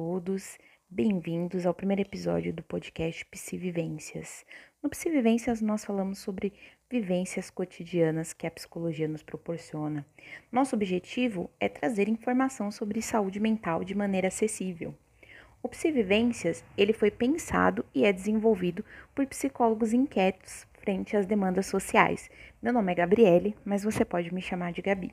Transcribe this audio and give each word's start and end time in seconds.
Todos, 0.00 0.56
bem-vindos 0.88 1.66
ao 1.66 1.74
primeiro 1.74 2.02
episódio 2.02 2.52
do 2.52 2.62
podcast 2.62 3.24
Psivivências. 3.24 4.46
No 4.80 4.88
Psivivências 4.88 5.60
nós 5.60 5.84
falamos 5.84 6.20
sobre 6.20 6.52
vivências 6.88 7.50
cotidianas 7.50 8.32
que 8.32 8.46
a 8.46 8.50
psicologia 8.52 9.08
nos 9.08 9.24
proporciona. 9.24 10.06
Nosso 10.52 10.76
objetivo 10.76 11.50
é 11.58 11.68
trazer 11.68 12.08
informação 12.08 12.70
sobre 12.70 13.02
saúde 13.02 13.40
mental 13.40 13.82
de 13.82 13.92
maneira 13.92 14.28
acessível. 14.28 14.94
O 15.60 15.68
Psivivências, 15.68 16.64
ele 16.76 16.92
foi 16.92 17.10
pensado 17.10 17.84
e 17.92 18.04
é 18.04 18.12
desenvolvido 18.12 18.84
por 19.16 19.26
psicólogos 19.26 19.92
inquietos 19.92 20.64
frente 20.74 21.16
às 21.16 21.26
demandas 21.26 21.66
sociais. 21.66 22.30
Meu 22.62 22.72
nome 22.72 22.92
é 22.92 22.94
Gabriele, 22.94 23.56
mas 23.64 23.82
você 23.82 24.04
pode 24.04 24.32
me 24.32 24.40
chamar 24.40 24.72
de 24.72 24.80
Gabi. 24.80 25.12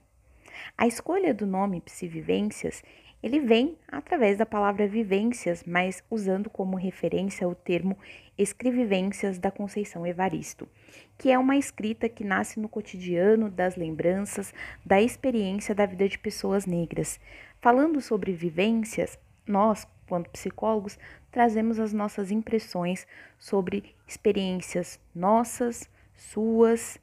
A 0.77 0.87
escolha 0.87 1.33
do 1.33 1.45
nome 1.45 1.81
Psivivências 1.81 2.83
ele 3.25 3.39
vem 3.39 3.75
através 3.87 4.37
da 4.37 4.45
palavra 4.45 4.87
vivências, 4.87 5.63
mas 5.65 6.03
usando 6.11 6.47
como 6.47 6.77
referência 6.77 7.47
o 7.47 7.55
termo 7.55 7.97
escrevivências 8.37 9.39
da 9.39 9.49
Conceição 9.49 10.05
Evaristo, 10.05 10.69
que 11.17 11.31
é 11.31 11.39
uma 11.39 11.57
escrita 11.57 12.07
que 12.07 12.23
nasce 12.23 12.59
no 12.59 12.69
cotidiano 12.69 13.49
das 13.49 13.75
lembranças, 13.75 14.53
da 14.85 15.01
experiência 15.01 15.73
da 15.73 15.87
vida 15.87 16.07
de 16.07 16.19
pessoas 16.19 16.67
negras. 16.67 17.19
Falando 17.59 17.99
sobre 17.99 18.31
vivências, 18.31 19.17
nós, 19.47 19.87
quanto 20.07 20.29
psicólogos, 20.29 20.95
trazemos 21.31 21.79
as 21.79 21.91
nossas 21.91 22.29
impressões 22.29 23.07
sobre 23.39 23.95
experiências 24.07 24.99
nossas, 25.15 25.89
suas 26.15 26.99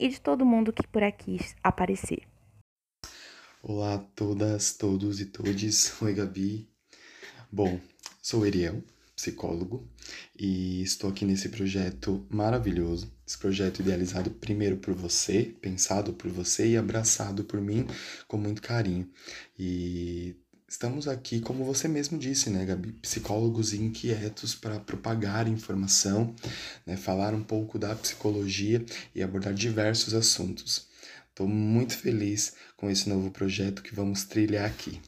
e 0.00 0.08
de 0.08 0.20
todo 0.20 0.44
mundo 0.44 0.72
que 0.72 0.84
por 0.88 1.04
aqui 1.04 1.38
aparecer. 1.62 2.29
Olá 3.62 3.96
a 3.96 3.98
todas, 3.98 4.72
todos 4.72 5.20
e 5.20 5.26
todes. 5.26 5.92
Oi, 6.00 6.14
Gabi. 6.14 6.66
Bom, 7.52 7.78
sou 8.22 8.46
Eriel, 8.46 8.82
psicólogo, 9.14 9.86
e 10.34 10.80
estou 10.80 11.10
aqui 11.10 11.26
nesse 11.26 11.50
projeto 11.50 12.26
maravilhoso. 12.30 13.12
Esse 13.26 13.36
projeto 13.36 13.80
idealizado 13.80 14.30
primeiro 14.30 14.78
por 14.78 14.94
você, 14.94 15.54
pensado 15.60 16.14
por 16.14 16.30
você 16.30 16.68
e 16.68 16.76
abraçado 16.78 17.44
por 17.44 17.60
mim 17.60 17.86
com 18.26 18.38
muito 18.38 18.62
carinho. 18.62 19.06
E 19.58 20.34
estamos 20.66 21.06
aqui, 21.06 21.38
como 21.40 21.62
você 21.62 21.86
mesmo 21.86 22.18
disse, 22.18 22.48
né, 22.48 22.64
Gabi? 22.64 22.92
Psicólogos 22.92 23.74
inquietos 23.74 24.54
para 24.54 24.80
propagar 24.80 25.46
informação, 25.46 26.34
né, 26.86 26.96
falar 26.96 27.34
um 27.34 27.44
pouco 27.44 27.78
da 27.78 27.94
psicologia 27.94 28.82
e 29.14 29.22
abordar 29.22 29.52
diversos 29.52 30.14
assuntos. 30.14 30.88
Estou 31.40 31.48
muito 31.48 31.96
feliz 31.96 32.54
com 32.76 32.90
esse 32.90 33.08
novo 33.08 33.30
projeto 33.30 33.82
que 33.82 33.94
vamos 33.94 34.24
trilhar 34.24 34.66
aqui. 34.66 35.00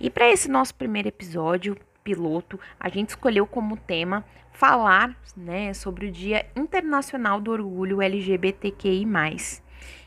E 0.00 0.08
para 0.08 0.32
esse 0.32 0.48
nosso 0.48 0.74
primeiro 0.74 1.08
episódio 1.08 1.76
piloto, 2.02 2.58
a 2.80 2.88
gente 2.88 3.10
escolheu 3.10 3.46
como 3.46 3.76
tema 3.76 4.24
falar 4.52 5.14
né, 5.36 5.74
sobre 5.74 6.06
o 6.06 6.10
Dia 6.10 6.46
Internacional 6.56 7.38
do 7.38 7.50
Orgulho 7.50 8.00
LGBTQI, 8.00 9.04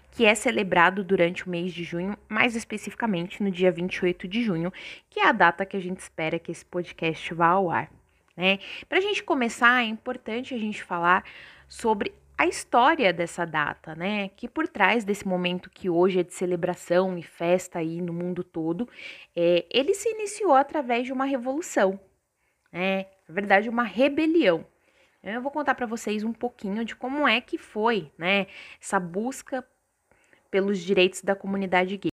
que 0.09 0.25
é 0.25 0.33
celebrado 0.33 1.03
durante 1.03 1.45
o 1.45 1.51
mês 1.51 1.71
de 1.71 1.83
junho, 1.83 2.17
mais 2.27 2.55
especificamente 2.55 3.43
no 3.43 3.51
dia 3.51 3.71
28 3.71 4.27
de 4.27 4.41
junho, 4.41 4.73
que 5.07 5.19
é 5.19 5.27
a 5.27 5.31
data 5.31 5.67
que 5.67 5.77
a 5.77 5.79
gente 5.79 5.99
espera 5.99 6.39
que 6.39 6.51
esse 6.51 6.65
podcast 6.65 7.31
vá 7.35 7.49
ao 7.49 7.69
ar. 7.69 8.00
Né? 8.41 8.57
Para 8.89 8.97
a 8.97 9.01
gente 9.01 9.21
começar, 9.21 9.83
é 9.83 9.85
importante 9.85 10.55
a 10.55 10.57
gente 10.57 10.83
falar 10.83 11.23
sobre 11.67 12.11
a 12.35 12.47
história 12.47 13.13
dessa 13.13 13.45
data, 13.45 13.93
né? 13.93 14.29
Que 14.29 14.49
por 14.49 14.67
trás 14.67 15.03
desse 15.03 15.27
momento 15.27 15.69
que 15.69 15.91
hoje 15.91 16.21
é 16.21 16.23
de 16.23 16.33
celebração 16.33 17.15
e 17.19 17.21
festa 17.21 17.77
aí 17.77 18.01
no 18.01 18.11
mundo 18.11 18.43
todo, 18.43 18.89
é, 19.35 19.67
ele 19.69 19.93
se 19.93 20.09
iniciou 20.09 20.55
através 20.55 21.05
de 21.05 21.13
uma 21.13 21.25
revolução, 21.25 21.99
né? 22.73 23.05
Na 23.29 23.35
verdade, 23.35 23.69
uma 23.69 23.83
rebelião. 23.83 24.65
Eu 25.21 25.39
vou 25.39 25.51
contar 25.51 25.75
para 25.75 25.85
vocês 25.85 26.23
um 26.23 26.33
pouquinho 26.33 26.83
de 26.83 26.95
como 26.95 27.27
é 27.27 27.39
que 27.39 27.59
foi, 27.59 28.11
né? 28.17 28.47
Essa 28.81 28.99
busca 28.99 29.63
pelos 30.49 30.79
direitos 30.79 31.21
da 31.21 31.35
comunidade 31.35 31.95
gay. 31.95 32.10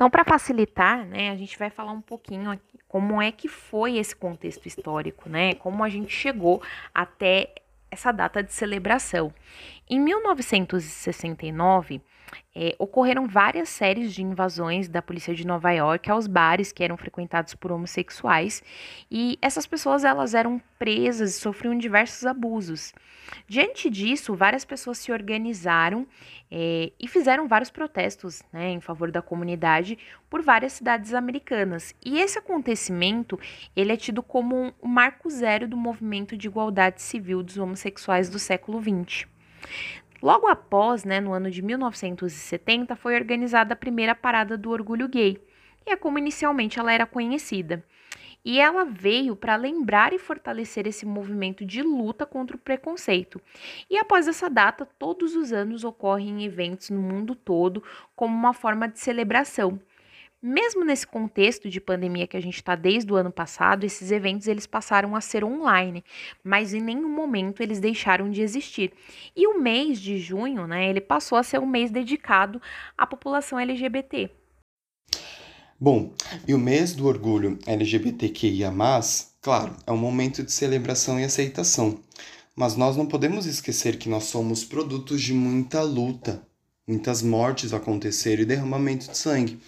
Então, 0.00 0.08
para 0.08 0.24
facilitar, 0.24 1.04
né, 1.04 1.28
a 1.28 1.36
gente 1.36 1.58
vai 1.58 1.68
falar 1.68 1.92
um 1.92 2.00
pouquinho 2.00 2.50
aqui 2.50 2.78
como 2.88 3.20
é 3.20 3.30
que 3.30 3.48
foi 3.48 3.98
esse 3.98 4.16
contexto 4.16 4.66
histórico, 4.66 5.28
né? 5.28 5.52
Como 5.56 5.84
a 5.84 5.90
gente 5.90 6.10
chegou 6.10 6.62
até 6.94 7.52
essa 7.90 8.10
data 8.10 8.42
de 8.42 8.50
celebração. 8.50 9.30
Em 9.86 10.00
1969, 10.00 12.00
é, 12.54 12.74
ocorreram 12.78 13.26
várias 13.26 13.68
séries 13.68 14.12
de 14.12 14.22
invasões 14.22 14.88
da 14.88 15.00
polícia 15.00 15.34
de 15.34 15.46
Nova 15.46 15.70
York 15.70 16.10
aos 16.10 16.26
bares 16.26 16.72
que 16.72 16.82
eram 16.82 16.96
frequentados 16.96 17.54
por 17.54 17.70
homossexuais 17.72 18.62
e 19.10 19.38
essas 19.40 19.66
pessoas 19.66 20.04
elas 20.04 20.34
eram 20.34 20.60
presas 20.78 21.30
e 21.30 21.40
sofriam 21.40 21.76
diversos 21.76 22.26
abusos. 22.26 22.92
Diante 23.46 23.88
disso, 23.88 24.34
várias 24.34 24.64
pessoas 24.64 24.98
se 24.98 25.12
organizaram 25.12 26.06
é, 26.50 26.92
e 26.98 27.06
fizeram 27.06 27.46
vários 27.46 27.70
protestos 27.70 28.42
né, 28.52 28.70
em 28.70 28.80
favor 28.80 29.10
da 29.10 29.22
comunidade 29.22 29.98
por 30.28 30.42
várias 30.42 30.72
cidades 30.72 31.14
americanas. 31.14 31.94
E 32.04 32.18
esse 32.18 32.38
acontecimento 32.38 33.38
ele 33.76 33.92
é 33.92 33.96
tido 33.96 34.22
como 34.22 34.56
um, 34.56 34.72
marco 34.88 35.30
zero 35.30 35.68
do 35.68 35.76
movimento 35.76 36.36
de 36.36 36.48
igualdade 36.48 37.00
civil 37.00 37.42
dos 37.42 37.56
homossexuais 37.56 38.28
do 38.28 38.38
século 38.38 38.80
XX. 38.80 39.26
Logo 40.22 40.46
após, 40.46 41.04
né, 41.04 41.18
no 41.18 41.32
ano 41.32 41.50
de 41.50 41.62
1970, 41.62 42.94
foi 42.94 43.14
organizada 43.14 43.72
a 43.72 43.76
primeira 43.76 44.14
parada 44.14 44.56
do 44.56 44.70
orgulho 44.70 45.08
gay, 45.08 45.42
e 45.86 45.92
é 45.92 45.96
como 45.96 46.18
inicialmente 46.18 46.78
ela 46.78 46.92
era 46.92 47.06
conhecida. 47.06 47.82
E 48.44 48.58
ela 48.58 48.84
veio 48.84 49.36
para 49.36 49.56
lembrar 49.56 50.12
e 50.12 50.18
fortalecer 50.18 50.86
esse 50.86 51.04
movimento 51.04 51.64
de 51.64 51.82
luta 51.82 52.24
contra 52.24 52.56
o 52.56 52.60
preconceito. 52.60 53.40
E 53.88 53.98
após 53.98 54.26
essa 54.26 54.48
data, 54.48 54.86
todos 54.98 55.34
os 55.36 55.52
anos 55.52 55.84
ocorrem 55.84 56.44
eventos 56.44 56.88
no 56.90 57.00
mundo 57.00 57.34
todo 57.34 57.82
como 58.16 58.34
uma 58.34 58.54
forma 58.54 58.88
de 58.88 58.98
celebração. 58.98 59.78
Mesmo 60.42 60.86
nesse 60.86 61.06
contexto 61.06 61.68
de 61.68 61.78
pandemia 61.78 62.26
que 62.26 62.36
a 62.36 62.40
gente 62.40 62.56
está 62.56 62.74
desde 62.74 63.12
o 63.12 63.16
ano 63.16 63.30
passado, 63.30 63.84
esses 63.84 64.10
eventos 64.10 64.46
eles 64.46 64.66
passaram 64.66 65.14
a 65.14 65.20
ser 65.20 65.44
online, 65.44 66.02
mas 66.42 66.72
em 66.72 66.80
nenhum 66.80 67.10
momento 67.10 67.62
eles 67.62 67.78
deixaram 67.78 68.30
de 68.30 68.40
existir. 68.40 68.90
E 69.36 69.46
o 69.46 69.60
mês 69.60 70.00
de 70.00 70.18
junho, 70.18 70.66
né, 70.66 70.88
ele 70.88 71.00
passou 71.00 71.36
a 71.36 71.42
ser 71.42 71.60
um 71.60 71.66
mês 71.66 71.90
dedicado 71.90 72.60
à 72.96 73.06
população 73.06 73.60
LGBT. 73.60 74.30
Bom, 75.78 76.14
e 76.48 76.54
o 76.54 76.58
mês 76.58 76.94
do 76.94 77.06
orgulho 77.06 77.58
LGBTQIA+, 77.66 78.72
claro, 79.42 79.76
é 79.86 79.92
um 79.92 79.98
momento 79.98 80.42
de 80.42 80.52
celebração 80.52 81.20
e 81.20 81.24
aceitação. 81.24 82.00
Mas 82.56 82.76
nós 82.76 82.96
não 82.96 83.04
podemos 83.04 83.44
esquecer 83.44 83.98
que 83.98 84.08
nós 84.08 84.24
somos 84.24 84.64
produtos 84.64 85.20
de 85.20 85.34
muita 85.34 85.82
luta, 85.82 86.42
muitas 86.86 87.22
mortes 87.22 87.72
aconteceram 87.72 88.42
e 88.42 88.46
derramamento 88.46 89.10
de 89.10 89.16
sangue. 89.16 89.60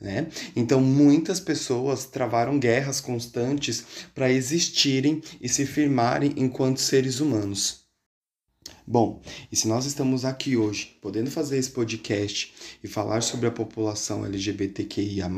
Né? 0.00 0.28
Então, 0.56 0.80
muitas 0.80 1.38
pessoas 1.38 2.06
travaram 2.06 2.58
guerras 2.58 3.00
constantes 3.00 3.84
para 4.14 4.30
existirem 4.30 5.22
e 5.40 5.48
se 5.48 5.66
firmarem 5.66 6.32
enquanto 6.36 6.80
seres 6.80 7.20
humanos. 7.20 7.80
Bom, 8.86 9.22
e 9.52 9.56
se 9.56 9.68
nós 9.68 9.86
estamos 9.86 10.24
aqui 10.24 10.56
hoje, 10.56 10.98
podendo 11.00 11.30
fazer 11.30 11.58
esse 11.58 11.70
podcast 11.70 12.52
e 12.82 12.88
falar 12.88 13.22
sobre 13.22 13.46
a 13.46 13.50
população 13.50 14.24
LGBTQIA, 14.24 15.28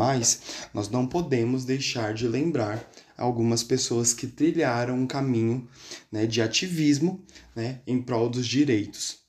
nós 0.73 0.89
não 0.91 1.07
podemos 1.07 1.65
deixar 1.65 2.15
de 2.15 2.27
lembrar 2.27 2.91
algumas 3.17 3.63
pessoas 3.63 4.15
que 4.15 4.27
trilharam 4.27 4.99
um 4.99 5.07
caminho 5.07 5.69
né, 6.11 6.27
de 6.27 6.41
ativismo 6.41 7.23
né, 7.55 7.81
em 7.87 8.01
prol 8.01 8.29
dos 8.31 8.47
direitos. 8.47 9.22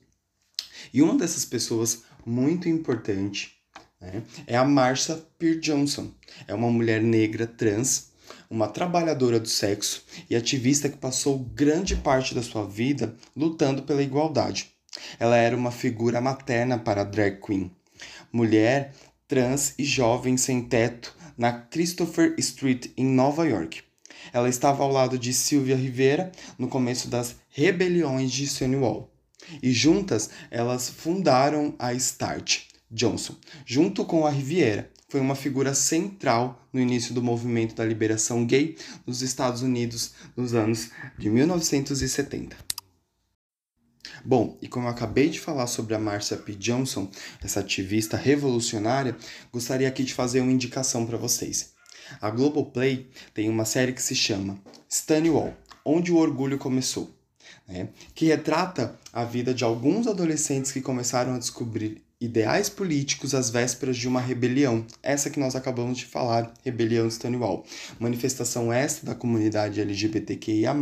E 0.91 1.01
uma 1.01 1.15
dessas 1.15 1.45
pessoas 1.45 2.03
muito 2.25 2.67
importante 2.67 3.53
né, 4.01 4.23
é 4.47 4.57
a 4.57 4.65
Marsha 4.65 5.23
Peer 5.37 5.59
Johnson. 5.59 6.11
É 6.47 6.53
uma 6.53 6.69
mulher 6.69 7.01
negra 7.01 7.45
trans, 7.45 8.11
uma 8.49 8.67
trabalhadora 8.67 9.39
do 9.39 9.47
sexo 9.47 10.03
e 10.29 10.35
ativista 10.35 10.89
que 10.89 10.97
passou 10.97 11.39
grande 11.39 11.95
parte 11.95 12.33
da 12.33 12.41
sua 12.41 12.65
vida 12.65 13.15
lutando 13.35 13.83
pela 13.83 14.03
igualdade. 14.03 14.71
Ela 15.19 15.37
era 15.37 15.55
uma 15.55 15.71
figura 15.71 16.21
materna 16.21 16.77
para 16.77 17.01
a 17.01 17.05
drag 17.05 17.39
queen, 17.41 17.71
mulher 18.31 18.93
trans 19.27 19.73
e 19.79 19.83
jovem 19.83 20.37
sem 20.37 20.61
teto 20.61 21.15
na 21.37 21.51
Christopher 21.51 22.35
Street 22.37 22.91
em 22.95 23.05
Nova 23.05 23.47
York. 23.47 23.81
Ela 24.31 24.47
estava 24.47 24.83
ao 24.83 24.91
lado 24.91 25.17
de 25.17 25.33
Sylvia 25.33 25.75
Rivera 25.75 26.31
no 26.57 26.67
começo 26.67 27.07
das 27.07 27.35
rebeliões 27.49 28.31
de 28.31 28.47
Stonewall. 28.47 29.12
E 29.61 29.71
juntas 29.71 30.29
elas 30.49 30.89
fundaram 30.89 31.75
a 31.77 31.93
Start 31.93 32.61
Johnson, 32.89 33.35
junto 33.65 34.05
com 34.05 34.25
a 34.25 34.29
Riviera. 34.29 34.91
Foi 35.09 35.19
uma 35.19 35.35
figura 35.35 35.73
central 35.73 36.67
no 36.71 36.79
início 36.79 37.13
do 37.13 37.21
movimento 37.21 37.75
da 37.75 37.85
liberação 37.85 38.45
gay 38.45 38.75
nos 39.05 39.21
Estados 39.21 39.61
Unidos 39.61 40.13
nos 40.35 40.53
anos 40.53 40.89
de 41.17 41.29
1970. 41.29 42.55
Bom, 44.25 44.57
e 44.61 44.67
como 44.67 44.87
eu 44.87 44.91
acabei 44.91 45.29
de 45.29 45.39
falar 45.39 45.67
sobre 45.67 45.93
a 45.93 45.99
Marcia 45.99 46.37
P. 46.37 46.53
Johnson, 46.53 47.09
essa 47.43 47.59
ativista 47.59 48.15
revolucionária, 48.15 49.17
gostaria 49.51 49.87
aqui 49.87 50.03
de 50.03 50.13
fazer 50.13 50.39
uma 50.39 50.51
indicação 50.51 51.05
para 51.05 51.17
vocês. 51.17 51.73
A 52.21 52.29
Globoplay 52.29 53.09
tem 53.33 53.49
uma 53.49 53.65
série 53.65 53.93
que 53.93 54.01
se 54.01 54.15
chama 54.15 54.59
Stonewall, 54.89 55.53
Onde 55.85 56.11
o 56.11 56.17
Orgulho 56.17 56.57
Começou, 56.57 57.13
né? 57.73 57.89
que 58.13 58.27
retrata 58.27 58.95
a 59.11 59.25
vida 59.25 59.53
de 59.53 59.63
alguns 59.63 60.05
adolescentes 60.05 60.71
que 60.71 60.79
começaram 60.79 61.33
a 61.33 61.39
descobrir 61.39 62.03
ideais 62.21 62.69
políticos 62.69 63.33
às 63.35 63.49
vésperas 63.49 63.97
de 63.97 64.07
uma 64.07 64.21
rebelião, 64.21 64.85
essa 65.01 65.29
que 65.29 65.39
nós 65.39 65.57
acabamos 65.57 65.97
de 65.97 66.05
falar, 66.05 66.53
rebelião 66.63 67.05
de 67.05 67.15
Stonewall, 67.15 67.65
manifestação 67.99 68.71
esta 68.71 69.05
da 69.05 69.13
comunidade 69.13 69.81
LGBTQIA+, 69.81 70.73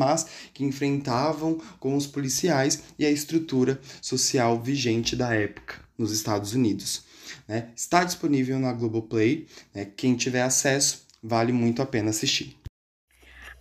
que 0.53 0.63
enfrentavam 0.63 1.59
com 1.79 1.95
os 1.95 2.05
policiais 2.05 2.83
e 2.99 3.05
a 3.05 3.09
estrutura 3.09 3.79
social 3.99 4.61
vigente 4.61 5.15
da 5.15 5.33
época 5.33 5.75
nos 5.97 6.11
Estados 6.11 6.53
Unidos. 6.53 7.05
Né? 7.47 7.69
Está 7.75 8.03
disponível 8.03 8.59
na 8.59 8.71
Globoplay, 8.73 9.47
né? 9.73 9.87
quem 9.95 10.15
tiver 10.15 10.43
acesso, 10.43 11.07
vale 11.23 11.51
muito 11.51 11.81
a 11.81 11.85
pena 11.87 12.11
assistir. 12.11 12.60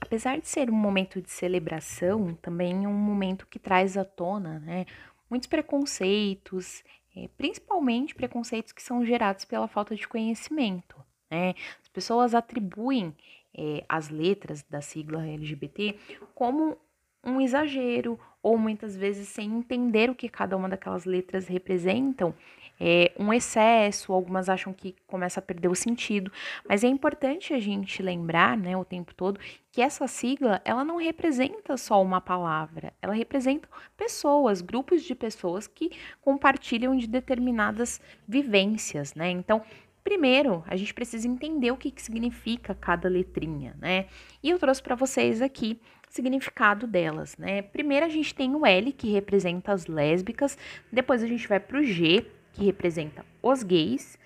Apesar 0.01 0.41
de 0.41 0.49
ser 0.49 0.71
um 0.71 0.75
momento 0.75 1.21
de 1.21 1.31
celebração, 1.31 2.35
também 2.37 2.85
é 2.85 2.89
um 2.89 2.93
momento 2.93 3.47
que 3.47 3.59
traz 3.59 3.97
à 3.97 4.05
tona 4.05 4.59
né, 4.61 4.87
muitos 5.29 5.47
preconceitos 5.47 6.83
é, 7.17 7.29
principalmente 7.37 8.15
preconceitos 8.15 8.73
que 8.73 8.83
são 8.83 9.05
gerados 9.05 9.45
pela 9.45 9.69
falta 9.69 9.95
de 9.95 10.07
conhecimento. 10.07 10.97
Né? 11.31 11.55
As 11.81 11.89
pessoas 11.89 12.35
atribuem 12.35 13.15
é, 13.57 13.85
as 13.89 14.09
letras 14.09 14.63
da 14.63 14.81
sigla 14.81 15.27
LGBT 15.27 15.99
como 16.35 16.79
um 17.25 17.41
exagero, 17.41 18.19
ou 18.43 18.57
muitas 18.57 18.97
vezes 18.97 19.29
sem 19.29 19.53
entender 19.53 20.11
o 20.11 20.15
que 20.15 20.29
cada 20.29 20.57
uma 20.57 20.69
daquelas 20.69 21.05
letras 21.05 21.47
representam, 21.47 22.35
é, 22.83 23.13
um 23.19 23.31
excesso, 23.31 24.11
algumas 24.11 24.49
acham 24.49 24.73
que 24.73 24.97
começa 25.07 25.39
a 25.39 25.43
perder 25.43 25.69
o 25.69 25.75
sentido, 25.75 26.33
mas 26.67 26.83
é 26.83 26.89
importante 26.89 27.53
a 27.53 27.61
gente 27.61 28.03
lembrar, 28.03 28.57
né, 28.57 28.75
o 28.75 28.87
tempo 28.87 29.15
todo, 29.15 29.39
que 29.71 29.83
essa 29.83 30.09
sigla, 30.09 30.63
ela 30.65 30.83
não 30.83 30.97
representa 30.97 31.77
só 31.77 32.03
uma 32.03 32.23
palavra, 32.23 32.95
ela 33.03 33.13
representa 33.13 33.69
pessoas, 33.99 34.63
grupos 34.63 35.03
de 35.03 35.15
pessoas 35.15 35.67
que 35.67 35.91
compartilham 36.23 36.97
de 36.97 37.07
determinadas 37.07 38.01
vivências, 38.27 39.15
né? 39.15 39.31
Então, 39.31 39.63
Primeiro, 40.03 40.65
a 40.67 40.77
gente 40.77 40.95
precisa 40.95 41.29
entender 41.29 41.71
o 41.71 41.77
que, 41.77 41.91
que 41.91 42.01
significa 42.01 42.75
cada 42.75 43.07
letrinha, 43.07 43.77
né? 43.79 44.07
E 44.43 44.49
eu 44.49 44.59
trouxe 44.59 44.83
para 44.83 44.95
vocês 44.95 45.43
aqui 45.43 45.79
significado 46.11 46.87
delas, 46.87 47.37
né? 47.39 47.63
Primeiro, 47.63 48.05
a 48.05 48.09
gente 48.09 48.35
tem 48.35 48.55
o 48.55 48.67
L, 48.67 48.93
que 48.93 49.11
representa 49.11 49.73
as 49.73 49.87
lésbicas, 49.87 50.59
depois 50.93 51.23
a 51.23 51.27
gente 51.27 51.49
vai 51.49 51.59
para 51.59 51.79
o 51.79 51.83
G, 51.83 52.27
que 52.53 52.65
representa 52.65 53.25
os 53.43 53.63
gays. 53.63 54.19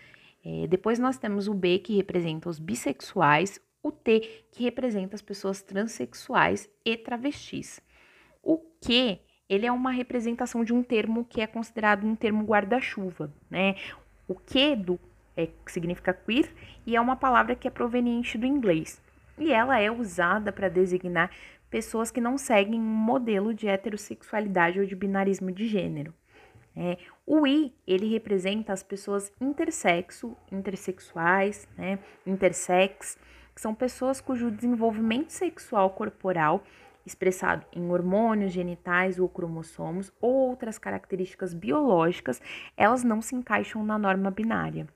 É, 0.45 0.67
depois 0.67 0.99
nós 0.99 1.19
temos 1.19 1.47
o 1.47 1.55
B, 1.55 1.79
que 1.79 1.97
representa 1.97 2.49
os 2.49 2.59
bissexuais, 2.59 3.61
o 3.83 3.93
T, 3.93 4.45
que 4.51 4.65
representa 4.65 5.15
as 5.15 5.23
pessoas 5.23 5.63
transexuais 5.63 6.69
e 6.85 6.97
travestis. 6.97 7.81
O 8.43 8.59
Q, 8.59 9.19
ele 9.49 9.67
é 9.67 9.73
uma 9.73 9.91
representação 9.91 10.65
de 10.65 10.73
um 10.73 10.83
termo 10.83 11.25
que 11.25 11.41
é 11.41 11.47
considerado 11.47 12.07
um 12.07 12.17
termo 12.17 12.45
guarda-chuva, 12.45 13.33
né? 13.51 13.77
O 14.27 14.35
Q 14.35 14.77
do 14.77 15.01
é, 15.37 15.49
significa 15.67 16.15
queer 16.15 16.49
e 16.87 16.97
é 16.97 17.01
uma 17.01 17.17
palavra 17.17 17.55
que 17.55 17.69
é 17.69 17.71
proveniente 17.71 18.39
do 18.39 18.47
inglês. 18.47 19.03
E 19.37 19.53
ela 19.53 19.79
é 19.81 19.91
usada 19.91 20.53
para 20.53 20.69
designar 20.69 21.31
pessoas 21.75 22.09
que 22.09 22.21
não 22.21 22.39
seguem 22.39 22.81
um 22.81 22.85
modelo 22.85 23.53
de 23.53 23.67
heterossexualidade 23.67 24.79
ou 24.79 24.87
de 24.87 24.95
binarismo 24.95 25.51
de 25.51 25.67
gênero. 25.67 26.15
É, 26.77 26.99
o 27.27 27.45
I, 27.45 27.75
ele 27.85 28.09
representa 28.09 28.73
as 28.73 28.85
pessoas 28.85 29.33
intersexo, 29.41 30.37
intersexuais, 30.53 31.67
né, 31.77 31.99
intersex, 32.25 33.19
que 33.53 33.61
são 33.61 33.75
pessoas 33.75 34.21
cujo 34.21 34.53
desenvolvimento 34.53 35.31
sexual 35.31 35.91
corporal, 35.91 36.63
expressado 37.05 37.67
em 37.73 37.91
hormônios 37.91 38.53
genitais 38.53 39.19
ou 39.19 39.29
cromossomos 39.29 40.13
ou 40.21 40.33
outras 40.33 40.79
características 40.79 41.53
biológicas, 41.53 42.41
elas 42.77 43.03
não 43.03 43.21
se 43.21 43.35
encaixam 43.35 43.85
na 43.85 43.99
norma 43.99 44.31
binária. 44.31 44.87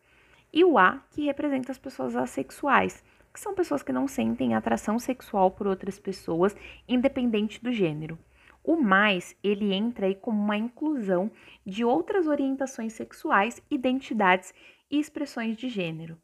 E 0.52 0.64
o 0.64 0.78
A, 0.78 1.02
que 1.10 1.24
representa 1.24 1.72
as 1.72 1.78
pessoas 1.78 2.14
assexuais, 2.14 3.02
que 3.38 3.42
são 3.42 3.54
pessoas 3.54 3.84
que 3.84 3.92
não 3.92 4.08
sentem 4.08 4.56
atração 4.56 4.98
sexual 4.98 5.52
por 5.52 5.68
outras 5.68 5.96
pessoas, 5.96 6.56
independente 6.88 7.62
do 7.62 7.72
gênero. 7.72 8.18
O 8.64 8.74
mais, 8.74 9.36
ele 9.44 9.72
entra 9.72 10.06
aí 10.06 10.16
como 10.16 10.42
uma 10.42 10.56
inclusão 10.56 11.30
de 11.64 11.84
outras 11.84 12.26
orientações 12.26 12.94
sexuais, 12.94 13.62
identidades 13.70 14.52
e 14.90 14.98
expressões 14.98 15.56
de 15.56 15.68
gênero. 15.68 16.18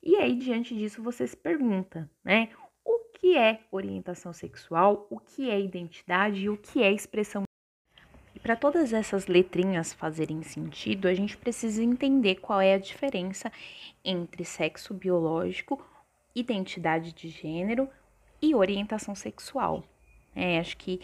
E 0.00 0.14
aí, 0.14 0.36
diante 0.36 0.72
disso, 0.72 1.02
você 1.02 1.26
se 1.26 1.36
pergunta, 1.36 2.08
né? 2.24 2.50
O 2.84 3.10
que 3.12 3.36
é 3.36 3.58
orientação 3.72 4.32
sexual, 4.32 5.08
o 5.10 5.18
que 5.18 5.50
é 5.50 5.60
identidade 5.60 6.44
e 6.44 6.48
o 6.48 6.56
que 6.56 6.80
é 6.80 6.92
expressão. 6.92 7.42
E 8.36 8.38
para 8.38 8.54
todas 8.54 8.92
essas 8.92 9.26
letrinhas 9.26 9.92
fazerem 9.92 10.44
sentido, 10.44 11.08
a 11.08 11.14
gente 11.14 11.36
precisa 11.36 11.82
entender 11.82 12.36
qual 12.36 12.60
é 12.60 12.74
a 12.74 12.78
diferença 12.78 13.50
entre 14.04 14.44
sexo 14.44 14.94
biológico, 14.94 15.84
identidade 16.34 17.12
de 17.12 17.28
gênero 17.28 17.88
e 18.40 18.54
orientação 18.54 19.14
sexual. 19.14 19.84
É, 20.34 20.58
acho 20.58 20.76
que 20.76 21.00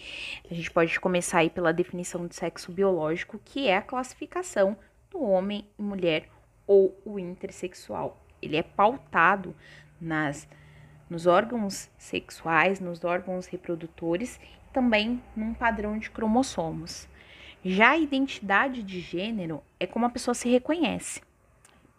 a 0.51 0.55
gente 0.55 0.71
pode 0.71 0.99
começar 0.99 1.39
aí 1.39 1.51
pela 1.51 1.73
definição 1.73 2.27
de 2.27 2.35
sexo 2.35 2.73
biológico, 2.73 3.39
que 3.45 3.69
é 3.69 3.77
a 3.77 3.83
classificação 3.83 4.77
do 5.11 5.23
homem 5.23 5.67
e 5.79 5.83
mulher 5.83 6.29
ou 6.67 6.99
o 7.05 7.19
intersexual. 7.19 8.19
Ele 8.41 8.57
é 8.57 8.63
pautado 8.63 9.55
nas 10.01 10.49
nos 11.09 11.27
órgãos 11.27 11.91
sexuais, 11.97 12.81
nos 12.81 13.03
órgãos 13.03 13.47
reprodutores 13.47 14.39
e 14.69 14.73
também 14.73 15.23
num 15.35 15.55
padrão 15.55 15.99
de 15.99 16.11
cromossomos. 16.11 17.09
Já 17.65 17.91
a 17.91 17.99
identidade 17.99 18.83
de 18.83 19.01
gênero 19.01 19.63
é 19.81 19.87
como 19.87 20.07
a 20.07 20.11
pessoa 20.11 20.35
se 20.35 20.49
reconhece: 20.49 21.23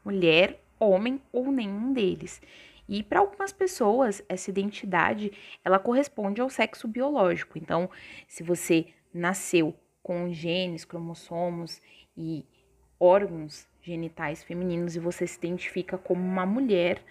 mulher, 0.05 0.61
homem 0.79 1.21
ou 1.31 1.51
nenhum 1.51 1.91
deles. 1.91 2.41
E 2.89 3.03
para 3.03 3.19
algumas 3.19 3.53
pessoas, 3.53 4.19
essa 4.27 4.49
identidade, 4.49 5.31
ela 5.63 5.77
corresponde 5.77 6.41
ao 6.41 6.49
sexo 6.49 6.87
biológico. 6.87 7.55
Então, 7.55 7.87
se 8.27 8.41
você 8.41 8.87
nasceu 9.13 9.75
com 10.01 10.33
genes, 10.33 10.85
cromossomos 10.85 11.79
e 12.17 12.43
órgãos 12.99 13.67
genitais 13.79 14.43
femininos 14.43 14.95
e 14.95 14.99
você 14.99 15.27
se 15.27 15.37
identifica 15.37 15.99
como 15.99 16.19
uma 16.19 16.47
mulher, 16.47 17.03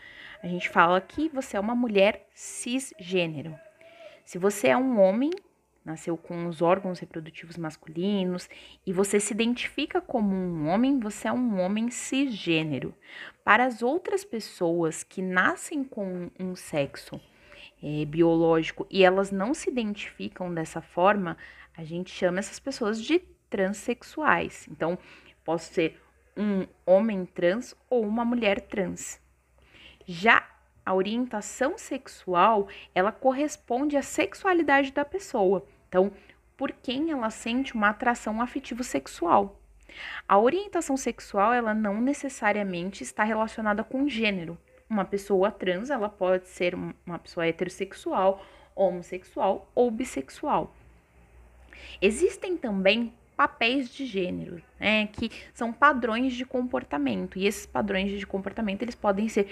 a 0.42 0.48
gente 0.48 0.68
fala 0.68 1.00
que 1.00 1.28
você 1.28 1.56
é 1.56 1.60
uma 1.60 1.76
mulher 1.76 2.26
cisgênero. 2.34 3.56
Se 4.24 4.36
você 4.36 4.68
é 4.68 4.76
um 4.76 5.00
homem, 5.00 5.30
nasceu 5.88 6.16
com 6.18 6.46
os 6.46 6.60
órgãos 6.60 6.98
reprodutivos 6.98 7.56
masculinos 7.56 8.48
e 8.86 8.92
você 8.92 9.18
se 9.18 9.32
identifica 9.32 10.00
como 10.00 10.34
um 10.34 10.68
homem, 10.68 11.00
você 11.00 11.28
é 11.28 11.32
um 11.32 11.58
homem 11.58 11.90
cisgênero. 11.90 12.94
Para 13.42 13.64
as 13.64 13.82
outras 13.82 14.22
pessoas 14.22 15.02
que 15.02 15.22
nascem 15.22 15.82
com 15.82 16.30
um 16.38 16.54
sexo 16.54 17.18
é, 17.82 18.04
biológico 18.04 18.86
e 18.90 19.02
elas 19.02 19.30
não 19.30 19.54
se 19.54 19.70
identificam 19.70 20.52
dessa 20.52 20.82
forma, 20.82 21.38
a 21.74 21.82
gente 21.82 22.10
chama 22.10 22.38
essas 22.38 22.58
pessoas 22.58 23.02
de 23.02 23.20
transexuais. 23.48 24.68
Então, 24.70 24.98
posso 25.42 25.72
ser 25.72 25.98
um 26.36 26.66
homem 26.84 27.24
trans 27.24 27.74
ou 27.88 28.06
uma 28.06 28.24
mulher 28.26 28.60
trans. 28.60 29.18
Já 30.04 30.46
a 30.84 30.94
orientação 30.94 31.78
sexual, 31.78 32.68
ela 32.94 33.12
corresponde 33.12 33.96
à 33.96 34.02
sexualidade 34.02 34.92
da 34.92 35.04
pessoa. 35.04 35.66
Então, 35.88 36.12
por 36.56 36.72
quem 36.72 37.10
ela 37.10 37.30
sente 37.30 37.74
uma 37.74 37.90
atração 37.90 38.40
afetivo 38.40 38.82
sexual. 38.82 39.60
A 40.28 40.38
orientação 40.38 40.96
sexual, 40.96 41.52
ela 41.52 41.74
não 41.74 42.00
necessariamente 42.00 43.02
está 43.02 43.24
relacionada 43.24 43.82
com 43.82 44.08
gênero. 44.08 44.58
Uma 44.88 45.04
pessoa 45.04 45.50
trans, 45.50 45.90
ela 45.90 46.08
pode 46.08 46.48
ser 46.48 46.74
uma 46.74 47.18
pessoa 47.18 47.46
heterossexual, 47.46 48.44
homossexual 48.74 49.70
ou 49.74 49.90
bissexual. 49.90 50.74
Existem 52.00 52.56
também 52.56 53.12
papéis 53.36 53.88
de 53.94 54.04
gênero, 54.04 54.60
né, 54.80 55.06
que 55.12 55.30
são 55.54 55.72
padrões 55.72 56.34
de 56.34 56.44
comportamento, 56.44 57.38
e 57.38 57.46
esses 57.46 57.66
padrões 57.66 58.10
de 58.10 58.26
comportamento 58.26 58.82
eles 58.82 58.96
podem 58.96 59.28
ser 59.28 59.48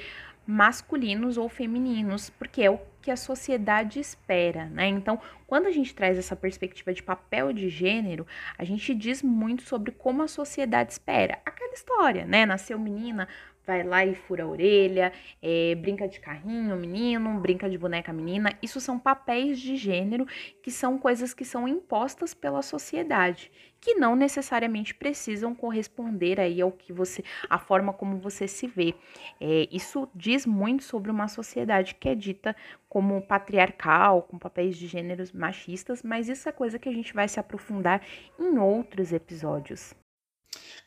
masculinos 0.46 1.36
ou 1.36 1.48
femininos, 1.48 2.30
porque 2.30 2.62
é 2.62 2.70
o 2.70 2.80
que 3.02 3.10
a 3.10 3.16
sociedade 3.16 4.00
espera, 4.00 4.66
né? 4.66 4.88
Então, 4.88 5.20
quando 5.46 5.66
a 5.66 5.70
gente 5.70 5.94
traz 5.94 6.18
essa 6.18 6.34
perspectiva 6.34 6.92
de 6.92 7.02
papel 7.02 7.52
de 7.52 7.68
gênero, 7.68 8.26
a 8.58 8.64
gente 8.64 8.94
diz 8.94 9.22
muito 9.22 9.62
sobre 9.62 9.92
como 9.92 10.22
a 10.22 10.28
sociedade 10.28 10.92
espera. 10.92 11.38
Aquela 11.44 11.74
história, 11.74 12.24
né? 12.24 12.44
Nasceu 12.44 12.78
menina, 12.78 13.28
vai 13.66 13.82
lá 13.82 14.06
e 14.06 14.14
fura 14.14 14.44
a 14.44 14.46
orelha, 14.46 15.12
é, 15.42 15.74
brinca 15.74 16.06
de 16.06 16.20
carrinho, 16.20 16.76
menino, 16.76 17.40
brinca 17.40 17.68
de 17.68 17.76
boneca, 17.76 18.12
menina. 18.12 18.56
Isso 18.62 18.80
são 18.80 18.98
papéis 18.98 19.58
de 19.58 19.76
gênero 19.76 20.26
que 20.62 20.70
são 20.70 20.96
coisas 20.96 21.34
que 21.34 21.44
são 21.44 21.66
impostas 21.66 22.32
pela 22.32 22.62
sociedade, 22.62 23.50
que 23.80 23.94
não 23.94 24.14
necessariamente 24.14 24.94
precisam 24.94 25.54
corresponder 25.54 26.38
aí 26.38 26.60
ao 26.60 26.70
que 26.70 26.92
você, 26.92 27.24
a 27.50 27.58
forma 27.58 27.92
como 27.92 28.18
você 28.18 28.46
se 28.46 28.66
vê. 28.66 28.94
É, 29.40 29.68
isso 29.72 30.08
diz 30.14 30.46
muito 30.46 30.84
sobre 30.84 31.10
uma 31.10 31.26
sociedade 31.26 31.94
que 31.96 32.08
é 32.08 32.14
dita 32.14 32.54
como 32.88 33.20
patriarcal, 33.20 34.22
com 34.22 34.38
papéis 34.38 34.76
de 34.76 34.86
gêneros 34.86 35.32
machistas, 35.32 36.02
mas 36.02 36.28
isso 36.28 36.48
é 36.48 36.52
coisa 36.52 36.78
que 36.78 36.88
a 36.88 36.92
gente 36.92 37.12
vai 37.12 37.26
se 37.26 37.40
aprofundar 37.40 38.00
em 38.38 38.58
outros 38.58 39.12
episódios. 39.12 39.94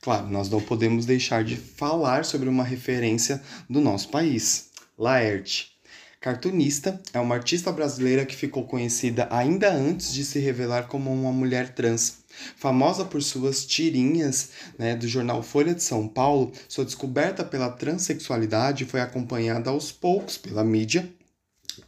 Claro, 0.02 0.28
nós 0.28 0.50
não 0.50 0.62
podemos 0.62 1.06
deixar 1.06 1.44
de 1.44 1.56
falar 1.56 2.26
sobre 2.26 2.48
uma 2.48 2.64
referência 2.64 3.42
do 3.70 3.82
nosso 3.82 4.10
país, 4.10 4.70
Laerte. 4.98 5.80
Cartunista, 6.22 7.02
é 7.14 7.20
uma 7.20 7.36
artista 7.36 7.72
brasileira 7.72 8.26
que 8.26 8.36
ficou 8.36 8.66
conhecida 8.66 9.30
ainda 9.32 9.72
antes 9.72 10.14
de 10.14 10.26
se 10.26 10.38
revelar 10.38 10.88
como 10.88 11.12
uma 11.14 11.32
mulher 11.32 11.74
trans. 11.74 12.20
Famosa 12.58 13.06
por 13.06 13.24
suas 13.24 13.66
tirinhas 13.66 14.50
né, 14.78 14.98
do 14.98 15.08
jornal 15.08 15.42
Folha 15.42 15.74
de 15.74 15.82
São 15.82 16.10
Paulo, 16.10 16.52
sua 16.68 16.84
descoberta 16.84 17.44
pela 17.46 17.70
transexualidade 17.70 18.84
foi 18.84 19.00
acompanhada 19.00 19.70
aos 19.70 19.94
poucos 19.94 20.38
pela 20.38 20.64
mídia 20.64 21.10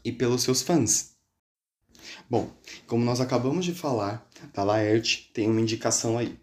e 0.03 0.13
pelos 0.13 0.43
seus 0.43 0.61
fãs. 0.61 1.11
Bom, 2.29 2.49
como 2.87 3.03
nós 3.03 3.19
acabamos 3.19 3.65
de 3.65 3.73
falar, 3.73 4.25
da 4.53 4.63
Laerte 4.63 5.29
tem 5.33 5.49
uma 5.49 5.59
indicação 5.59 6.17
aí. 6.17 6.39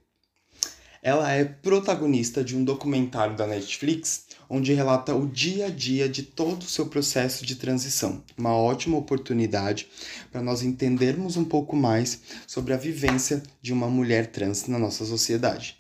Ela 1.03 1.33
é 1.33 1.45
protagonista 1.45 2.43
de 2.43 2.57
um 2.57 2.65
documentário 2.65 3.37
da 3.37 3.47
Netflix 3.47 4.27
onde 4.49 4.73
relata 4.73 5.15
o 5.15 5.27
dia 5.27 5.67
a 5.67 5.71
dia 5.71 6.09
de 6.09 6.23
todo 6.23 6.63
o 6.63 6.69
seu 6.69 6.87
processo 6.87 7.45
de 7.45 7.57
transição. 7.57 8.23
Uma 8.37 8.57
ótima 8.57 8.97
oportunidade 8.97 9.89
para 10.33 10.43
nós 10.43 10.63
entendermos 10.63 11.37
um 11.37 11.45
pouco 11.45 11.77
mais 11.77 12.21
sobre 12.47 12.73
a 12.73 12.77
vivência 12.77 13.43
de 13.61 13.73
uma 13.73 13.89
mulher 13.89 14.29
trans 14.29 14.67
na 14.67 14.79
nossa 14.79 15.05
sociedade. 15.05 15.77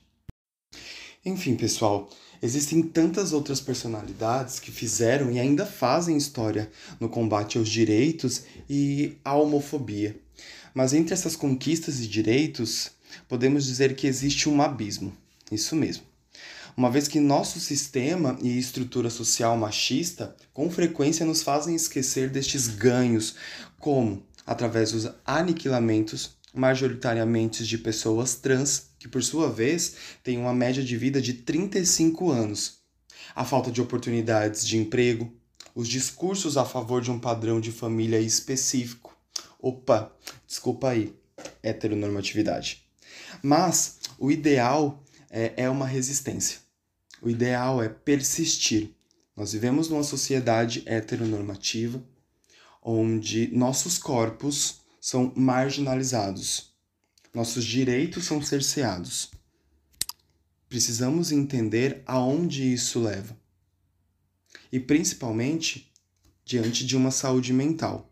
Enfim, 1.24 1.56
pessoal, 1.56 2.08
existem 2.42 2.82
tantas 2.82 3.32
outras 3.32 3.60
personalidades 3.60 4.60
que 4.60 4.70
fizeram 4.70 5.30
e 5.32 5.40
ainda 5.40 5.66
fazem 5.66 6.16
história 6.16 6.70
no 7.00 7.08
combate 7.08 7.58
aos 7.58 7.68
direitos 7.68 8.44
e 8.68 9.16
à 9.24 9.34
homofobia. 9.34 10.16
Mas 10.74 10.92
entre 10.92 11.14
essas 11.14 11.34
conquistas 11.34 11.98
e 12.00 12.06
direitos, 12.06 12.92
podemos 13.28 13.64
dizer 13.64 13.94
que 13.94 14.06
existe 14.06 14.48
um 14.48 14.60
abismo. 14.62 15.16
Isso 15.50 15.74
mesmo. 15.74 16.04
Uma 16.76 16.90
vez 16.90 17.08
que 17.08 17.18
nosso 17.18 17.58
sistema 17.58 18.38
e 18.40 18.56
estrutura 18.56 19.10
social 19.10 19.56
machista 19.56 20.36
com 20.52 20.70
frequência 20.70 21.26
nos 21.26 21.42
fazem 21.42 21.74
esquecer 21.74 22.30
destes 22.30 22.68
ganhos, 22.68 23.34
como 23.80 24.22
através 24.46 24.92
dos 24.92 25.10
aniquilamentos 25.24 26.38
majoritariamente 26.54 27.66
de 27.66 27.78
pessoas 27.78 28.34
trans, 28.34 28.90
que 28.98 29.08
por 29.08 29.22
sua 29.22 29.50
vez 29.50 29.96
têm 30.22 30.38
uma 30.38 30.54
média 30.54 30.82
de 30.82 30.96
vida 30.96 31.20
de 31.20 31.34
35 31.34 32.30
anos. 32.30 32.78
A 33.34 33.44
falta 33.44 33.70
de 33.70 33.80
oportunidades 33.80 34.66
de 34.66 34.78
emprego, 34.78 35.32
os 35.74 35.88
discursos 35.88 36.56
a 36.56 36.64
favor 36.64 37.02
de 37.02 37.10
um 37.10 37.18
padrão 37.18 37.60
de 37.60 37.70
família 37.70 38.20
específico. 38.20 39.16
Opa, 39.60 40.12
desculpa 40.46 40.90
aí, 40.90 41.14
heteronormatividade. 41.62 42.87
Mas 43.42 43.98
o 44.18 44.30
ideal 44.30 45.02
é, 45.30 45.52
é 45.56 45.70
uma 45.70 45.86
resistência. 45.86 46.58
O 47.20 47.28
ideal 47.28 47.82
é 47.82 47.88
persistir. 47.88 48.90
Nós 49.36 49.52
vivemos 49.52 49.88
numa 49.88 50.02
sociedade 50.02 50.82
heteronormativa 50.86 52.02
onde 52.82 53.48
nossos 53.54 53.98
corpos 53.98 54.80
são 55.00 55.32
marginalizados, 55.36 56.72
nossos 57.34 57.64
direitos 57.64 58.24
são 58.24 58.40
cerceados. 58.40 59.30
Precisamos 60.68 61.32
entender 61.32 62.02
aonde 62.06 62.72
isso 62.72 63.00
leva. 63.00 63.36
E 64.72 64.78
principalmente 64.78 65.92
diante 66.44 66.86
de 66.86 66.96
uma 66.96 67.10
saúde 67.10 67.52
mental. 67.52 68.07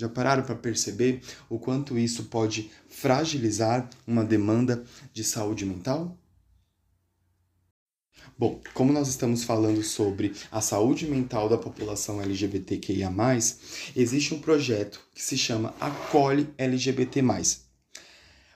Já 0.00 0.08
pararam 0.08 0.42
para 0.42 0.54
perceber 0.54 1.20
o 1.46 1.58
quanto 1.58 1.98
isso 1.98 2.24
pode 2.24 2.70
fragilizar 2.88 3.86
uma 4.06 4.24
demanda 4.24 4.82
de 5.12 5.22
saúde 5.22 5.66
mental? 5.66 6.16
Bom, 8.38 8.62
como 8.72 8.94
nós 8.94 9.08
estamos 9.08 9.44
falando 9.44 9.82
sobre 9.82 10.32
a 10.50 10.62
saúde 10.62 11.06
mental 11.06 11.50
da 11.50 11.58
população 11.58 12.18
LGBTQIA, 12.18 13.10
existe 13.94 14.32
um 14.32 14.40
projeto 14.40 14.98
que 15.14 15.22
se 15.22 15.36
chama 15.36 15.74
Acolhe 15.78 16.48
LGBT. 16.56 17.20
O 17.20 17.34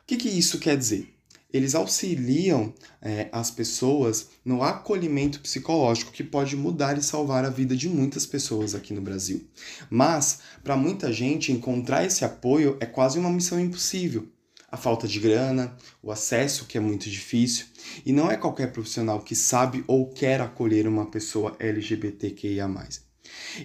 que, 0.07 0.17
que 0.17 0.31
isso 0.31 0.59
quer 0.59 0.79
dizer? 0.79 1.13
Eles 1.55 1.77
auxiliam 1.77 2.75
é, 3.01 3.29
as 3.31 3.49
pessoas 3.49 4.31
no 4.45 4.65
acolhimento 4.65 5.39
psicológico 5.39 6.11
que 6.11 6.25
pode 6.25 6.57
mudar 6.57 6.99
e 6.99 7.03
salvar 7.03 7.45
a 7.45 7.49
vida 7.49 7.77
de 7.77 7.89
muitas 7.89 8.27
pessoas 8.27 8.75
aqui 8.75 8.93
no 8.93 9.01
Brasil. 9.01 9.47
Mas, 9.89 10.41
para 10.65 10.77
muita 10.77 11.13
gente, 11.13 11.53
encontrar 11.53 12.05
esse 12.05 12.25
apoio 12.25 12.77
é 12.81 12.87
quase 12.87 13.21
uma 13.21 13.31
missão 13.31 13.61
impossível. 13.61 14.27
A 14.69 14.77
falta 14.77 15.07
de 15.07 15.21
grana, 15.21 15.77
o 16.03 16.11
acesso 16.11 16.67
que 16.67 16.77
é 16.77 16.81
muito 16.81 17.09
difícil, 17.09 17.67
e 18.05 18.13
não 18.13 18.29
é 18.29 18.37
qualquer 18.37 18.73
profissional 18.73 19.21
que 19.21 19.37
sabe 19.37 19.85
ou 19.87 20.09
quer 20.11 20.41
acolher 20.41 20.89
uma 20.89 21.07
pessoa 21.07 21.55
LGBTQIA. 21.61 22.67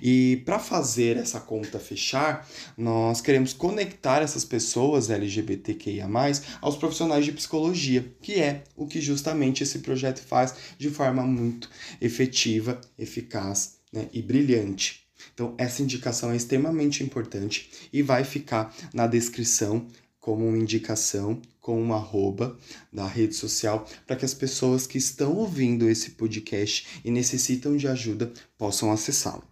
E 0.01 0.41
para 0.45 0.59
fazer 0.59 1.17
essa 1.17 1.39
conta 1.39 1.79
fechar, 1.79 2.47
nós 2.77 3.21
queremos 3.21 3.53
conectar 3.53 4.21
essas 4.21 4.45
pessoas 4.45 5.09
LGBTQIA, 5.09 6.07
aos 6.61 6.75
profissionais 6.75 7.25
de 7.25 7.31
psicologia, 7.31 8.05
que 8.21 8.35
é 8.35 8.63
o 8.75 8.87
que 8.87 9.01
justamente 9.01 9.63
esse 9.63 9.79
projeto 9.79 10.19
faz 10.19 10.53
de 10.77 10.89
forma 10.89 11.23
muito 11.23 11.69
efetiva, 12.01 12.79
eficaz 12.97 13.77
né, 13.91 14.07
e 14.13 14.21
brilhante. 14.21 15.07
Então, 15.33 15.53
essa 15.57 15.81
indicação 15.81 16.31
é 16.31 16.35
extremamente 16.35 17.03
importante 17.03 17.69
e 17.91 18.01
vai 18.01 18.23
ficar 18.23 18.73
na 18.93 19.07
descrição 19.07 19.87
como 20.19 20.47
uma 20.47 20.57
indicação 20.57 21.41
com 21.59 21.81
uma 21.81 21.95
arroba 21.95 22.57
da 22.91 23.07
rede 23.07 23.35
social 23.35 23.87
para 24.05 24.15
que 24.15 24.25
as 24.25 24.33
pessoas 24.33 24.85
que 24.85 24.97
estão 24.97 25.35
ouvindo 25.35 25.89
esse 25.89 26.11
podcast 26.11 27.01
e 27.03 27.11
necessitam 27.11 27.75
de 27.75 27.87
ajuda 27.87 28.31
possam 28.57 28.91
acessá-lo. 28.91 29.43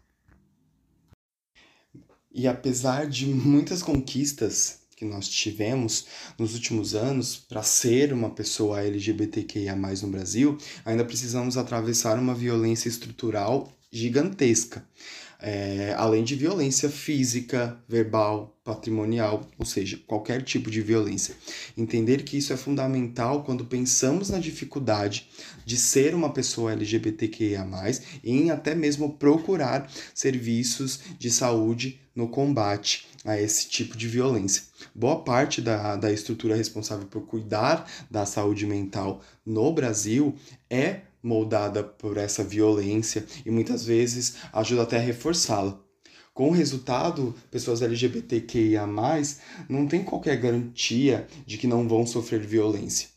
E 2.37 2.47
apesar 2.47 3.07
de 3.07 3.25
muitas 3.25 3.81
conquistas 3.81 4.81
que 4.95 5.03
nós 5.03 5.27
tivemos 5.27 6.05
nos 6.37 6.53
últimos 6.53 6.93
anos 6.93 7.35
para 7.35 7.63
ser 7.63 8.13
uma 8.13 8.29
pessoa 8.29 8.83
LGBTQIA 8.83 9.75
no 9.75 10.07
Brasil, 10.09 10.55
ainda 10.85 11.03
precisamos 11.03 11.57
atravessar 11.57 12.19
uma 12.19 12.35
violência 12.35 12.89
estrutural 12.89 13.75
gigantesca 13.91 14.85
é, 15.39 15.93
além 15.97 16.23
de 16.23 16.35
violência 16.35 16.89
física, 16.89 17.77
verbal, 17.87 18.57
patrimonial, 18.63 19.47
ou 19.57 19.65
seja, 19.65 19.99
qualquer 20.07 20.41
tipo 20.41 20.69
de 20.69 20.81
violência. 20.81 21.35
Entender 21.77 22.23
que 22.23 22.37
isso 22.37 22.51
é 22.51 22.57
fundamental 22.57 23.43
quando 23.43 23.65
pensamos 23.65 24.29
na 24.29 24.39
dificuldade 24.39 25.29
de 25.65 25.77
ser 25.77 26.15
uma 26.15 26.31
pessoa 26.31 26.73
LGBTQIA, 26.73 27.67
em 28.23 28.49
até 28.49 28.73
mesmo 28.73 29.13
procurar 29.13 29.89
serviços 30.13 30.99
de 31.19 31.29
saúde 31.29 31.99
no 32.17 32.27
combate 32.27 33.07
a 33.23 33.39
esse 33.39 33.69
tipo 33.69 33.95
de 33.95 34.07
violência. 34.07 34.63
Boa 34.93 35.23
parte 35.23 35.61
da, 35.61 35.95
da 35.95 36.11
estrutura 36.11 36.55
responsável 36.55 37.05
por 37.05 37.21
cuidar 37.27 37.87
da 38.09 38.25
saúde 38.25 38.65
mental 38.65 39.21
no 39.45 39.71
Brasil 39.71 40.35
é 40.67 41.01
moldada 41.21 41.83
por 41.83 42.17
essa 42.17 42.43
violência 42.43 43.23
e 43.45 43.51
muitas 43.51 43.85
vezes 43.85 44.37
ajuda 44.51 44.81
até 44.81 44.97
a 44.97 45.01
reforçá-la. 45.01 45.79
Com 46.33 46.49
o 46.49 46.53
resultado, 46.53 47.35
pessoas 47.51 47.81
LGBTQIA, 47.81 48.85
não 49.69 49.87
tem 49.87 50.03
qualquer 50.03 50.37
garantia 50.37 51.27
de 51.45 51.57
que 51.57 51.67
não 51.67 51.87
vão 51.87 52.05
sofrer 52.05 52.39
violência. 52.39 53.09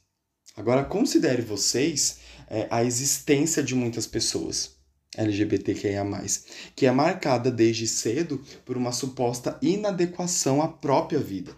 Agora, 0.57 0.85
considere 0.85 1.41
vocês 1.41 2.19
é, 2.49 2.67
a 2.71 2.85
existência 2.85 3.63
de 3.63 3.75
muitas 3.75 4.07
pessoas 4.07 4.80
LGBTQIA, 5.17 6.05
que 6.75 6.87
é 6.87 6.91
marcada 6.93 7.51
desde 7.51 7.87
cedo 7.87 8.43
por 8.65 8.77
uma 8.77 8.93
suposta 8.93 9.59
inadequação 9.61 10.63
à 10.63 10.69
própria 10.69 11.19
vida, 11.19 11.55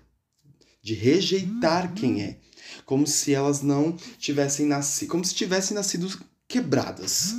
de 0.82 0.94
rejeitar 0.94 1.92
quem 1.94 2.23
é, 2.23 2.38
como 2.87 3.06
se 3.06 3.35
elas 3.35 3.62
não 3.62 3.97
tivessem 4.18 4.66
nascido, 4.66 5.11
como 5.11 5.25
se 5.25 5.35
tivessem 5.35 5.75
nascido 5.75 6.09
quebradas, 6.49 7.35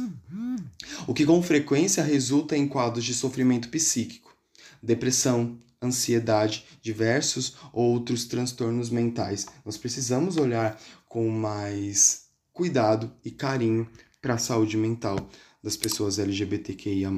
o 1.08 1.14
que 1.14 1.26
com 1.26 1.42
frequência 1.42 2.04
resulta 2.04 2.56
em 2.56 2.68
quadros 2.68 3.04
de 3.04 3.14
sofrimento 3.14 3.70
psíquico, 3.70 4.36
depressão, 4.82 5.60
ansiedade, 5.82 6.66
diversos 6.82 7.56
outros 7.74 8.26
transtornos 8.26 8.90
mentais. 8.90 9.46
Nós 9.66 9.78
precisamos 9.78 10.38
olhar 10.38 10.80
com 11.08 11.30
mais 11.30 12.24
cuidado 12.54 13.12
e 13.26 13.32
carinho 13.32 13.90
para 14.22 14.36
a 14.36 14.38
saúde 14.38 14.78
mental 14.78 15.30
das 15.64 15.78
pessoas 15.78 16.20
LGBTQIA. 16.20 17.10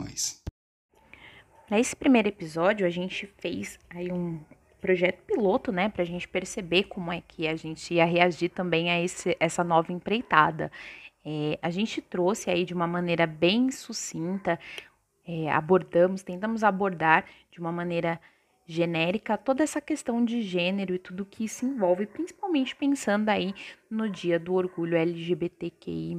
Nesse 1.70 1.96
primeiro 1.96 2.28
episódio, 2.28 2.86
a 2.86 2.90
gente 2.92 3.26
fez 3.40 3.80
aí 3.90 4.12
um 4.12 4.40
projeto 4.80 5.24
piloto, 5.24 5.72
né, 5.72 5.90
para 5.90 6.04
a 6.04 6.06
gente 6.06 6.28
perceber 6.28 6.84
como 6.84 7.12
é 7.12 7.24
que 7.28 7.48
a 7.48 7.56
gente 7.56 7.96
ia 7.96 8.06
reagir 8.06 8.50
também 8.50 8.92
a 8.92 9.02
esse, 9.02 9.36
essa 9.40 9.64
nova 9.64 9.92
empreitada. 9.92 10.72
É, 11.26 11.58
a 11.60 11.72
gente 11.72 12.02
trouxe 12.02 12.52
aí 12.52 12.64
de 12.64 12.74
uma 12.76 12.86
maneira 12.86 13.26
bem 13.26 13.72
sucinta, 13.72 14.60
é, 15.28 15.50
abordamos, 15.52 16.22
tentamos 16.22 16.64
abordar 16.64 17.26
de 17.52 17.60
uma 17.60 17.72
maneira 17.72 18.22
genérica 18.68 19.38
toda 19.38 19.64
essa 19.64 19.82
questão 19.82 20.24
de 20.24 20.44
gênero 20.44 20.94
e 20.94 21.00
tudo 21.00 21.26
que 21.26 21.46
isso 21.46 21.66
envolve, 21.66 22.06
principalmente 22.06 22.76
pensando 22.76 23.30
aí 23.30 23.56
no 23.90 24.08
dia 24.08 24.40
do 24.40 24.54
orgulho 24.54 24.96
LGBTQI+. 24.96 26.16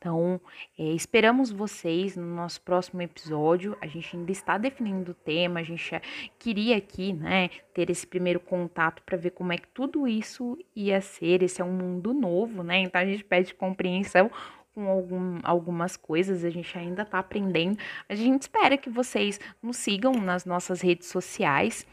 Então, 0.00 0.40
é, 0.78 0.82
esperamos 0.92 1.50
vocês 1.50 2.16
no 2.16 2.24
nosso 2.24 2.62
próximo 2.62 3.02
episódio. 3.02 3.76
A 3.82 3.86
gente 3.86 4.16
ainda 4.16 4.32
está 4.32 4.56
definindo 4.56 5.10
o 5.10 5.14
tema, 5.14 5.60
a 5.60 5.62
gente 5.62 5.90
queria 6.38 6.78
aqui, 6.78 7.12
né, 7.12 7.50
ter 7.74 7.90
esse 7.90 8.06
primeiro 8.06 8.40
contato 8.40 9.02
para 9.02 9.18
ver 9.18 9.32
como 9.32 9.52
é 9.52 9.58
que 9.58 9.68
tudo 9.68 10.08
isso 10.08 10.58
ia 10.74 11.02
ser. 11.02 11.42
Esse 11.42 11.60
é 11.60 11.64
um 11.64 11.72
mundo 11.72 12.14
novo, 12.14 12.62
né? 12.62 12.78
Então 12.78 12.98
a 12.98 13.04
gente 13.04 13.22
pede 13.22 13.54
compreensão 13.54 14.30
com 14.74 14.88
algum, 14.88 15.38
algumas 15.42 15.98
coisas, 15.98 16.46
a 16.46 16.50
gente 16.50 16.78
ainda 16.78 17.02
está 17.02 17.18
aprendendo. 17.18 17.78
A 18.08 18.14
gente 18.14 18.40
espera 18.40 18.78
que 18.78 18.88
vocês 18.88 19.38
nos 19.62 19.76
sigam 19.76 20.12
nas 20.14 20.46
nossas 20.46 20.80
redes 20.80 21.08
sociais 21.08 21.86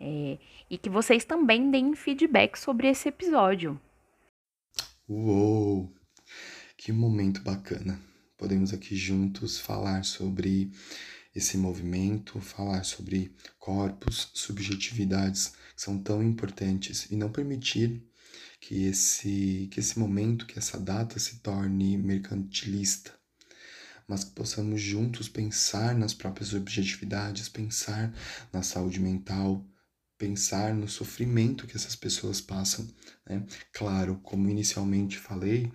é, 0.00 0.38
e 0.70 0.78
que 0.78 0.88
vocês 0.88 1.22
também 1.26 1.70
deem 1.70 1.94
feedback 1.94 2.56
sobre 2.58 2.88
esse 2.88 3.10
episódio. 3.10 3.78
Uou! 5.06 6.01
Que 6.84 6.90
momento 6.90 7.40
bacana. 7.42 7.96
Podemos 8.36 8.72
aqui 8.72 8.96
juntos 8.96 9.56
falar 9.56 10.04
sobre 10.04 10.72
esse 11.32 11.56
movimento, 11.56 12.40
falar 12.40 12.84
sobre 12.84 13.32
corpos, 13.56 14.32
subjetividades 14.34 15.52
que 15.76 15.80
são 15.80 15.96
tão 16.02 16.20
importantes 16.20 17.08
e 17.08 17.14
não 17.14 17.30
permitir 17.30 18.04
que 18.60 18.82
esse 18.82 19.68
que 19.70 19.78
esse 19.78 19.96
momento, 19.96 20.44
que 20.44 20.58
essa 20.58 20.76
data 20.76 21.20
se 21.20 21.36
torne 21.36 21.96
mercantilista, 21.96 23.12
mas 24.08 24.24
que 24.24 24.32
possamos 24.32 24.80
juntos 24.80 25.28
pensar 25.28 25.94
nas 25.94 26.12
próprias 26.12 26.48
subjetividades, 26.48 27.48
pensar 27.48 28.12
na 28.52 28.64
saúde 28.64 28.98
mental, 28.98 29.64
pensar 30.22 30.72
no 30.72 30.88
sofrimento 30.88 31.66
que 31.66 31.76
essas 31.76 31.96
pessoas 31.96 32.40
passam. 32.40 32.86
Né? 33.28 33.44
Claro, 33.72 34.20
como 34.22 34.48
inicialmente 34.48 35.18
falei, 35.18 35.68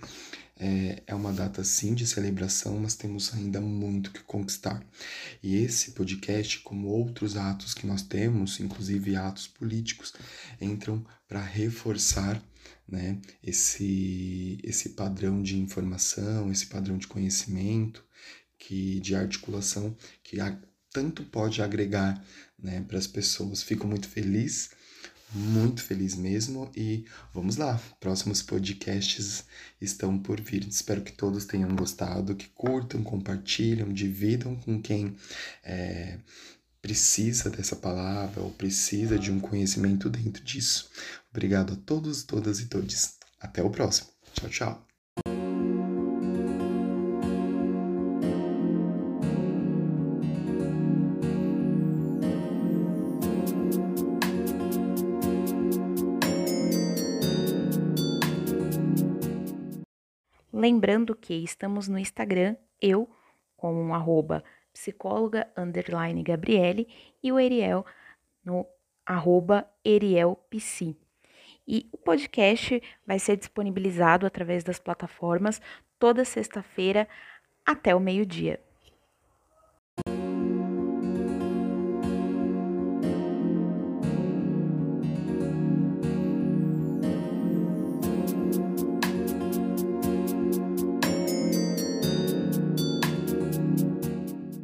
é, 0.56 1.04
é 1.06 1.14
uma 1.14 1.34
data 1.34 1.66
sim 1.66 1.94
de 1.94 2.08
celebração, 2.08 2.80
mas 2.80 2.96
temos 2.96 3.34
ainda 3.34 3.60
muito 3.60 4.10
que 4.10 4.22
conquistar. 4.22 4.82
E 5.44 5.58
esse 5.58 5.92
podcast, 5.92 6.62
como 6.62 6.88
outros 6.88 7.36
atos 7.36 7.74
que 7.74 7.86
nós 7.86 8.02
temos, 8.02 8.62
inclusive 8.62 9.18
atos 9.18 9.48
políticos, 9.48 10.14
entram 10.62 11.06
para 11.28 11.44
reforçar 11.44 12.42
né, 12.88 13.20
esse, 13.44 14.62
esse 14.64 14.92
padrão 14.92 15.44
de 15.44 15.58
informação, 15.58 16.50
esse 16.50 16.68
padrão 16.68 16.98
de 16.98 17.06
conhecimento, 17.06 18.02
que 18.58 19.02
de 19.02 19.14
articulação 19.14 19.94
que 20.24 20.40
tanto 20.98 21.24
pode 21.26 21.62
agregar 21.62 22.20
né, 22.58 22.84
para 22.88 22.98
as 22.98 23.06
pessoas. 23.06 23.62
Fico 23.62 23.86
muito 23.86 24.10
feliz, 24.10 24.72
muito 25.32 25.84
feliz 25.84 26.16
mesmo. 26.16 26.72
E 26.76 27.06
vamos 27.32 27.56
lá, 27.56 27.80
próximos 28.00 28.42
podcasts 28.42 29.46
estão 29.80 30.18
por 30.18 30.42
vir. 30.42 30.68
Espero 30.68 31.04
que 31.04 31.12
todos 31.12 31.46
tenham 31.46 31.76
gostado, 31.76 32.36
que 32.36 32.48
curtam, 32.48 33.04
compartilham, 33.04 33.94
dividam 33.94 34.56
com 34.56 34.82
quem 34.82 35.16
é, 35.64 36.18
precisa 36.82 37.52
dessa 37.52 37.76
palavra 37.76 38.42
ou 38.42 38.50
precisa 38.50 39.20
de 39.20 39.32
um 39.32 39.40
conhecimento 39.40 40.10
dentro 40.10 40.44
disso. 40.44 40.90
Obrigado 41.30 41.74
a 41.74 41.76
todos, 41.76 42.24
todas 42.24 42.60
e 42.60 42.66
todos. 42.66 43.18
Até 43.40 43.62
o 43.62 43.70
próximo. 43.70 44.08
Tchau, 44.34 44.50
tchau. 44.50 44.87
Lembrando 60.68 61.16
que 61.16 61.34
estamos 61.34 61.88
no 61.88 61.98
Instagram, 61.98 62.58
eu 62.82 63.10
com 63.56 63.74
um 63.74 63.96
arroba 63.96 64.44
psicóloga 64.74 65.50
underline 65.56 66.22
Gabriele 66.22 66.90
e 67.24 67.32
o 67.32 67.40
Eriel 67.40 67.86
no 68.44 68.68
arroba 69.06 69.66
erielpsi. 69.82 71.00
E 71.66 71.88
o 71.90 71.98
podcast 71.98 72.84
vai 73.06 73.18
ser 73.18 73.38
disponibilizado 73.38 74.26
através 74.26 74.62
das 74.62 74.78
plataformas 74.78 75.62
toda 75.98 76.26
sexta-feira 76.26 77.08
até 77.66 77.96
o 77.96 78.00
meio-dia. 78.02 78.62